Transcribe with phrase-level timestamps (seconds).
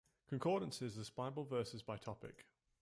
[0.27, 2.47] Concordances list bible verses by topic.